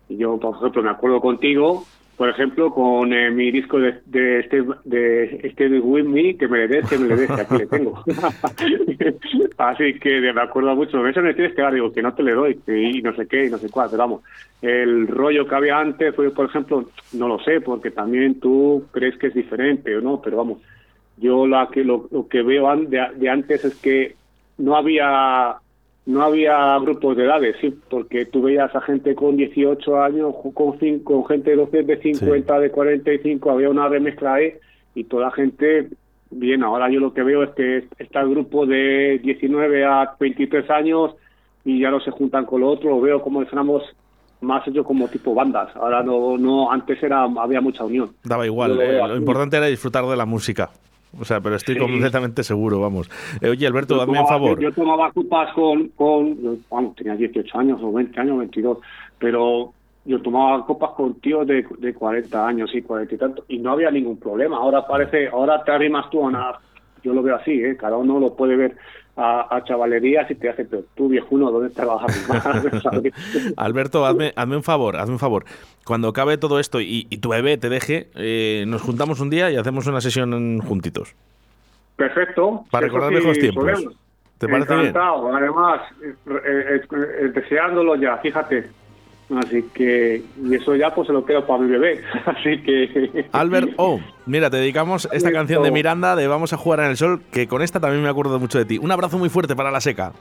[0.07, 1.83] Y yo, por ejemplo, me acuerdo contigo,
[2.15, 6.59] por ejemplo, con eh, mi disco de, de este de de With Me, que me
[6.59, 8.03] le des, que me le des, que aquí le tengo.
[9.57, 11.07] Así que me acuerdo mucho.
[11.07, 13.25] Eso me tienes que dar, digo, que no te le doy, que- y no sé
[13.27, 14.21] qué, y no sé cuál, pero vamos.
[14.61, 19.17] El rollo que había antes fue, por ejemplo, no lo sé, porque también tú crees
[19.17, 20.59] que es diferente o no, pero vamos.
[21.17, 24.20] Yo la que lo, lo que veo de, de antes es que
[24.61, 25.57] no había
[26.05, 30.99] no había grupos de edades, sí, porque tú veías a gente con 18 años, con,
[30.99, 34.53] con gente de 12, de 50, de 45, había una remezcla ahí
[34.95, 35.89] y toda la gente,
[36.31, 40.69] bien, ahora yo lo que veo es que está el grupo de 19 a 23
[40.71, 41.11] años
[41.63, 43.83] y ya no se juntan con lo otro, lo veo como éramos
[44.41, 48.09] más hecho como tipo bandas, ahora no, no antes era había mucha unión.
[48.23, 50.71] Daba igual, lo eh, lo importante era disfrutar de la música.
[51.19, 51.81] O sea, pero estoy Sí.
[51.81, 53.09] completamente seguro, vamos.
[53.41, 54.59] Eh, oye, Alberto, Yo dame un favor.
[54.59, 56.37] Yo, tomaba copas con, con
[56.69, 58.77] vamos, tenía 18 años o 20 años, 22,
[59.19, 59.73] pero
[60.05, 63.71] yo tomaba copas con tíos de, de 40 años y 40 y tanto, y no
[63.71, 64.57] había ningún problema.
[64.57, 66.51] Ahora parece, ahora te arrimas tú a una,
[67.03, 67.75] yo lo veo así, ¿eh?
[67.77, 68.77] cada uno lo puede ver
[69.15, 71.73] a, a chavalerías y te hace, pero tú viejuno, ¿dónde?
[72.83, 73.13] ¿Sabes?
[73.57, 75.45] Alberto, hazme, hazme un favor, hazme un favor.
[75.85, 79.51] Cuando acabe todo esto y, y tu bebé te deje, eh, nos juntamos un día
[79.51, 81.15] y hacemos una sesión juntitos.
[81.95, 82.65] Perfecto.
[82.71, 83.63] Para recordar sí viejos tiempos.
[83.63, 83.93] podemos.
[84.41, 84.97] ¿Te parece bien?
[84.97, 88.71] Además, eh, eh, eh, deseándolo ya, fíjate.
[89.37, 92.01] Así que, y eso ya pues se lo quedo para mi bebé.
[92.25, 93.25] Así que.
[93.31, 95.37] Albert, oh, mira, te dedicamos esta Alberto.
[95.37, 98.09] canción de Miranda de Vamos a jugar en el sol, que con esta también me
[98.09, 98.77] acuerdo mucho de ti.
[98.77, 100.11] Un abrazo muy fuerte para la seca.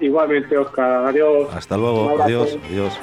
[0.00, 1.06] Igualmente, Oscar.
[1.06, 1.48] Adiós.
[1.52, 2.22] Hasta luego.
[2.22, 2.56] Adiós.
[2.70, 2.98] Adiós.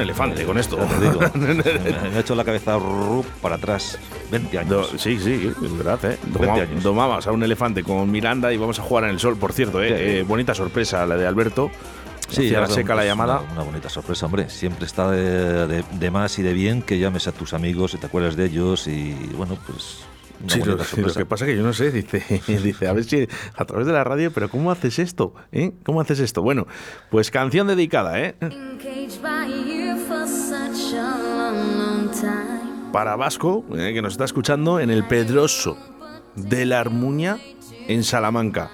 [0.00, 0.76] Un elefante con esto.
[0.76, 1.20] Te digo.
[1.34, 2.78] me, ha hecho la cabeza
[3.42, 3.98] para atrás.
[4.30, 4.94] 20 Do- años.
[4.96, 6.18] sí, sí, es verdad, ¿eh?
[6.32, 6.82] Doma- años.
[6.82, 9.82] domabas a un elefante con Miranda y vamos a jugar en el sol, por cierto,
[9.82, 9.88] ¿eh?
[9.88, 9.94] Sí.
[9.96, 11.70] Eh, bonita sorpresa la de Alberto.
[12.28, 13.40] Sí, dado seca la un- llamada.
[13.40, 14.48] Una, una bonita sorpresa, hombre.
[14.50, 17.98] Siempre está de, de- de más y de bien que llames a tus amigos y
[17.98, 20.04] te acuerdas de ellos y, bueno, pues.
[20.42, 23.28] Una Sí, lo, que pasa es que yo no sé, dice, dice, a ver si
[23.54, 25.34] a través de la radio, pero ¿cómo haces esto?
[25.52, 25.72] ¿Eh?
[25.84, 26.42] ¿Cómo haces esto?
[26.42, 26.66] Bueno,
[27.10, 28.34] pues canción dedicada, ¿eh?
[32.92, 33.92] Para Vasco, ¿eh?
[33.94, 35.76] que nos está escuchando en el Pedroso
[36.36, 37.38] de la Armuña,
[37.86, 38.70] en Salamanca.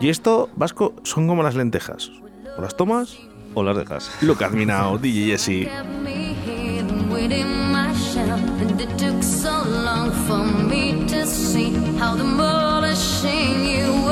[0.00, 2.10] Y esto, Vasco, son como las lentejas.
[2.58, 3.18] ¿O las tomas?
[3.54, 4.10] O las dejas.
[4.20, 5.68] Look at me now, DJ Jesse.
[7.24, 14.03] Within my shell, and it took so long for me to see how demolishing you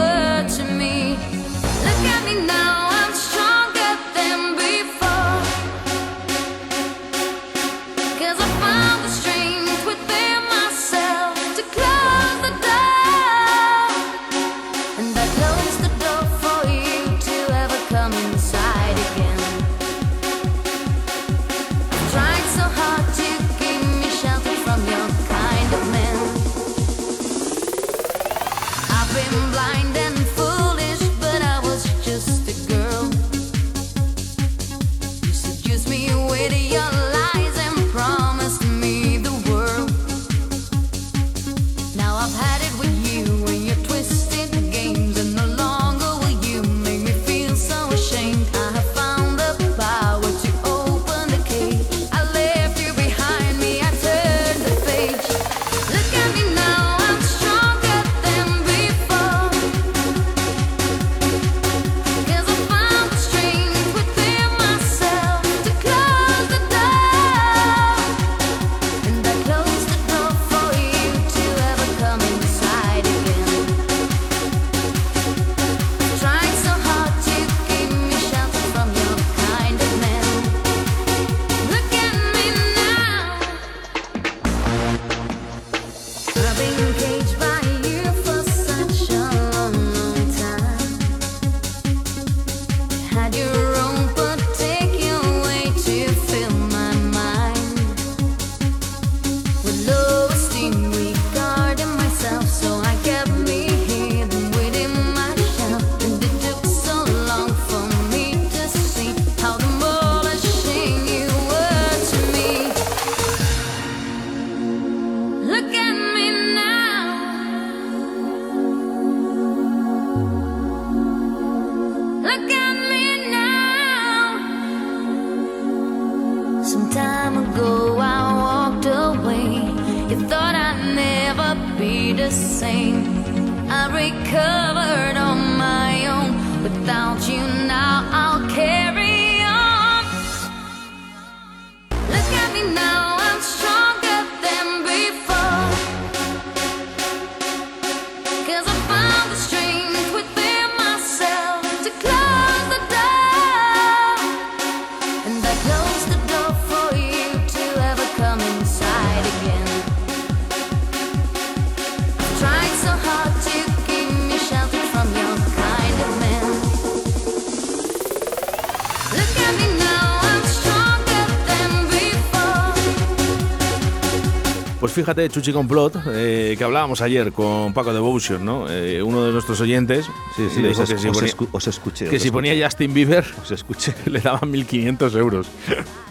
[175.03, 178.66] fíjate, Chuchi Complot, eh, que hablábamos ayer con Paco Devotion, ¿no?
[178.70, 180.07] Eh, uno de nuestros oyentes.
[180.36, 182.05] Sí, sí, os, que si os ponía, escu- os escuché.
[182.09, 182.32] que os si escuché.
[182.32, 183.94] ponía Justin Bieber, Os escuché.
[184.07, 185.46] le daban 1.500 euros.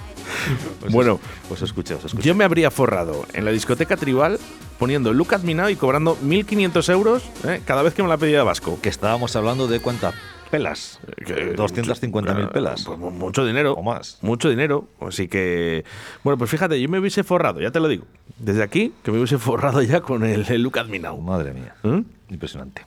[0.89, 1.19] bueno,
[1.49, 2.27] Os escuché, os escuché.
[2.27, 4.39] yo me habría forrado en la discoteca tribal
[4.79, 5.13] poniendo
[5.43, 8.79] Me Now y cobrando 1.500 euros eh, cada vez que me la pedía Vasco.
[8.81, 10.13] Que estábamos hablando de cuántas
[10.51, 10.99] pelas.
[11.25, 12.83] Que- 250.000 pelas.
[12.83, 13.73] Pues mu- mucho dinero.
[13.73, 14.19] O más.
[14.21, 14.87] Mucho dinero.
[14.99, 15.83] Así que.
[16.23, 18.05] Bueno, pues fíjate, yo me hubiese forrado, ya te lo digo.
[18.37, 20.71] Desde aquí, que me hubiese forrado ya con el, el
[21.01, 21.19] Now.
[21.19, 21.73] Madre mía.
[21.83, 22.03] ¿Eh?
[22.29, 22.85] Impresionante.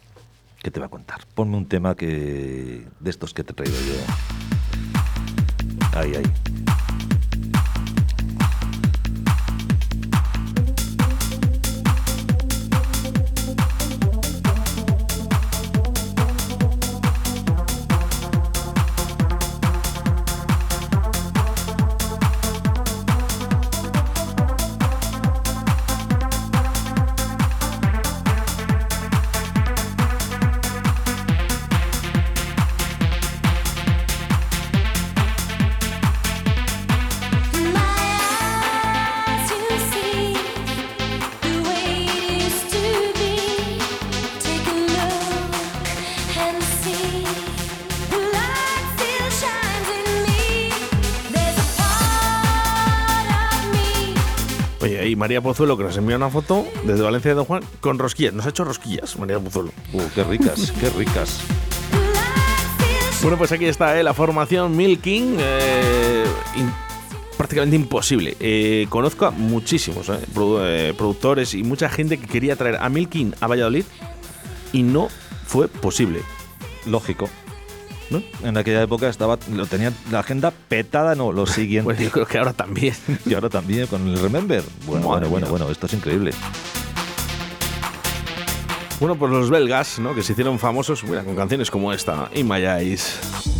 [0.63, 1.21] ¿Qué te va a contar?
[1.35, 3.95] Ponme un tema que de estos que te he traído yo.
[5.99, 6.64] Ahí, ahí.
[55.55, 58.35] Pozuelo, que nos envió una foto desde Valencia de Don Juan con rosquillas.
[58.35, 59.71] Nos ha hecho rosquillas, María Pozuelo.
[59.93, 61.39] Uh, qué ricas, qué ricas.
[63.23, 65.37] Bueno, pues aquí está eh, la formación Milking.
[65.39, 66.25] eh,
[67.37, 68.37] prácticamente imposible.
[68.41, 73.35] Eh, conozco a muchísimos produ- eh, productores y mucha gente que quería traer a Milking
[73.41, 73.85] a Valladolid
[74.73, 75.09] y no
[75.47, 76.21] fue posible.
[76.87, 77.31] Lógico.
[78.15, 78.49] ¿No?
[78.49, 81.85] En aquella época estaba, lo tenía la agenda petada, no, lo siguiente.
[81.85, 82.95] Pues yo creo que ahora también.
[83.27, 84.63] Y ahora también con el Remember.
[84.87, 86.33] Bueno, bueno, bueno, bueno, esto es increíble.
[89.01, 90.15] Bueno, pues los belgas, ¿no?
[90.15, 93.54] Que se hicieron famosos mira, con canciones como esta, In My Eyes.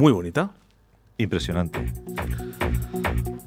[0.00, 0.50] Muy bonita.
[1.18, 1.78] Impresionante.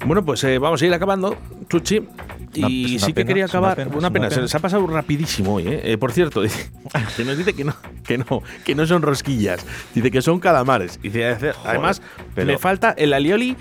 [0.06, 1.36] Bueno, pues eh, vamos a ir acabando,
[1.68, 2.08] Chuchi.
[2.54, 3.76] Y sí que pena, quería una acabar.
[3.78, 4.42] pena, Una pena, una se pena.
[4.44, 5.82] les ha pasado rapidísimo hoy, ¿eh?
[5.94, 6.70] Eh, por cierto, dice-
[7.18, 7.74] que nos dice que no,
[8.06, 9.66] que no, que no son rosquillas.
[9.96, 11.00] Dice que son calamares.
[11.02, 12.04] Y dice, además,
[12.36, 13.58] pero- me falta el alioli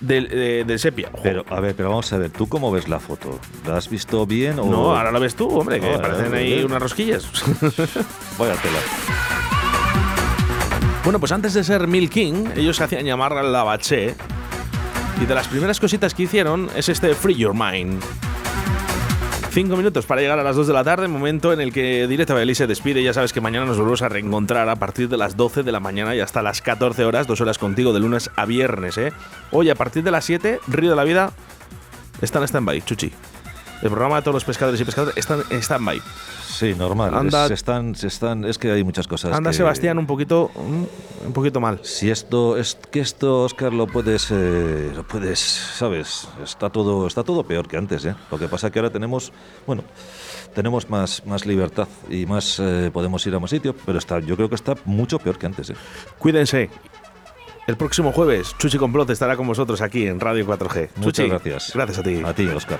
[0.00, 1.10] del, eh, del sepia.
[1.12, 1.22] Ojo.
[1.22, 3.38] Pero, a ver, pero vamos a ver, ¿tú cómo ves la foto?
[3.64, 4.64] ¿La has visto bien o.?
[4.64, 7.24] no, ahora lo ves tú, hombre, que No, parecen ahora- ahí unas rosquillas.
[8.36, 8.80] Vaya tela.
[11.04, 14.14] Bueno, pues antes de ser Mil King, ellos se hacían llamar la Bache.
[15.20, 18.02] Y de las primeras cositas que hicieron es este Free Your Mind.
[19.50, 22.32] Cinco minutos para llegar a las 2 de la tarde, momento en el que Directo
[22.32, 23.02] Valladolid se despide.
[23.02, 25.78] Ya sabes que mañana nos volvemos a reencontrar a partir de las 12 de la
[25.78, 28.96] mañana y hasta las 14 horas, dos horas contigo de lunes a viernes.
[28.96, 29.12] ¿eh?
[29.52, 31.32] Hoy a partir de las 7, Río de la Vida
[32.22, 33.12] está en stand-by, Chuchi.
[33.82, 36.00] El programa de todos los pescadores y pescadoras está en stand-by.
[36.54, 37.14] Sí, normal.
[37.14, 39.32] Anda- es, están, se están, es que hay muchas cosas.
[39.32, 41.80] Anda que- Sebastián un poquito, un poquito mal.
[41.82, 47.22] Si esto es que esto, Oscar, lo puedes, eh, lo puedes, sabes, está todo, está
[47.24, 48.14] todo peor que antes, ¿eh?
[48.30, 49.32] Lo que pasa que ahora tenemos,
[49.66, 49.82] bueno,
[50.54, 54.36] tenemos más, más libertad y más eh, podemos ir a más sitio, pero está, yo
[54.36, 55.74] creo que está mucho peor que antes, ¿eh?
[56.18, 56.70] Cuídense.
[57.66, 60.90] El próximo jueves, Chuchi Complot estará con vosotros aquí en Radio 4G.
[60.96, 61.72] Muchas Chuchi, gracias.
[61.74, 62.22] Gracias a ti.
[62.22, 62.78] A ti, Oscar.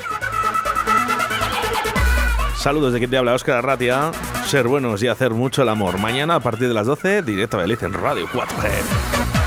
[2.65, 4.11] Saludos de quien te habla, Óscar Arratia.
[4.47, 5.99] Ser buenos y hacer mucho el amor.
[5.99, 9.44] Mañana a partir de las 12, directo a Belice en Radio 4G.